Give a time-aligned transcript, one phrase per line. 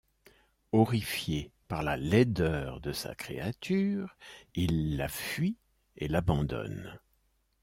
[0.71, 4.17] Horrifié par la laideur de sa créature,
[4.55, 5.57] il la fuit
[5.95, 6.99] et l'abandonne.